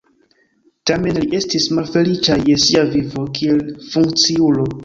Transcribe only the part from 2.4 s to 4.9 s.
je sia vivo kiel funkciulo.